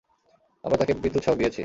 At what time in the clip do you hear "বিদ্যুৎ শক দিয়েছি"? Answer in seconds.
1.03-1.59